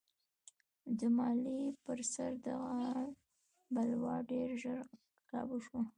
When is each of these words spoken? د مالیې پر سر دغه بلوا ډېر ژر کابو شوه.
د 0.97 0.99
مالیې 1.17 1.65
پر 1.83 1.99
سر 2.13 2.31
دغه 2.45 2.81
بلوا 3.73 4.15
ډېر 4.31 4.49
ژر 4.61 4.79
کابو 5.29 5.57
شوه. 5.65 5.81